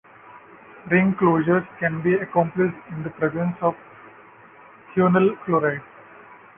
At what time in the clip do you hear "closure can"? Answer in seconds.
1.13-2.01